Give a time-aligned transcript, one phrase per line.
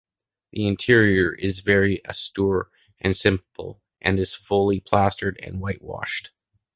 [0.53, 6.31] The interior is very austere and simple and is fully plastered and whitewashed.